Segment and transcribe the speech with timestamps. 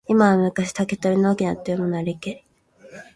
[0.07, 2.43] 今は昔、竹取の翁というものありけり。